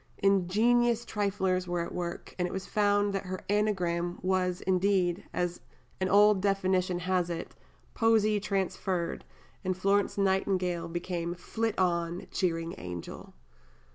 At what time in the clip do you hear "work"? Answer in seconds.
1.93-2.33